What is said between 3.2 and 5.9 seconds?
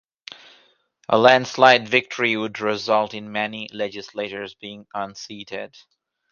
many legislators being unseated.